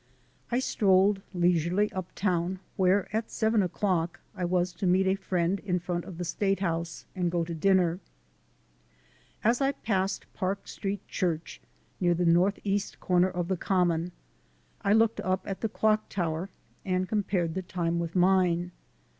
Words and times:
I 0.51 0.57
strolled 0.57 1.21
leisurely 1.31 1.91
uptown 1.93 2.59
where, 2.75 3.07
at 3.15 3.29
seven 3.29 3.61
o'clock, 3.61 4.19
I 4.35 4.45
was 4.45 4.73
to 4.73 4.87
meet 4.87 5.05
a 5.05 5.13
friend 5.13 5.59
in 5.59 5.77
front 5.77 6.05
of 6.05 6.17
the 6.17 6.25
State 6.25 6.59
House, 6.59 7.05
and 7.15 7.25
to 7.25 7.29
go 7.29 7.43
to 7.43 7.53
dinner. 7.53 7.99
As 9.43 9.61
I 9.61 9.73
passed 9.73 10.25
Park 10.33 10.67
Street 10.67 11.07
Church, 11.07 11.61
near 11.99 12.15
the 12.15 12.25
northeast 12.25 12.99
corner 12.99 13.29
of 13.29 13.47
the 13.47 13.57
Common, 13.57 14.11
I 14.81 14.91
looked 14.93 15.19
up 15.19 15.45
at 15.47 15.61
the 15.61 15.69
clock 15.69 16.09
tower 16.09 16.49
and 16.83 17.07
com 17.07 17.21
pared 17.21 17.53
the 17.53 17.61
time 17.61 17.99
with 17.99 18.15
mine. 18.15 18.71